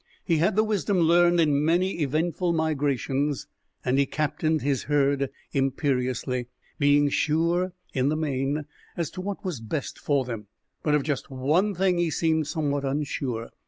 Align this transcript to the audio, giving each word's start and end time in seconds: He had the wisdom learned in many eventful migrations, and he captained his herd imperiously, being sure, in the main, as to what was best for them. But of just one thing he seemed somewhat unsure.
He 0.25 0.37
had 0.37 0.55
the 0.55 0.63
wisdom 0.63 0.97
learned 0.99 1.39
in 1.39 1.63
many 1.63 1.99
eventful 2.01 2.53
migrations, 2.53 3.45
and 3.85 3.99
he 3.99 4.07
captained 4.07 4.63
his 4.63 4.85
herd 4.85 5.29
imperiously, 5.51 6.47
being 6.79 7.07
sure, 7.09 7.73
in 7.93 8.09
the 8.09 8.15
main, 8.17 8.65
as 8.97 9.11
to 9.11 9.21
what 9.21 9.45
was 9.45 9.61
best 9.61 9.99
for 9.99 10.25
them. 10.25 10.47
But 10.81 10.95
of 10.95 11.03
just 11.03 11.29
one 11.29 11.75
thing 11.75 11.99
he 11.99 12.09
seemed 12.09 12.47
somewhat 12.47 12.83
unsure. 12.83 13.51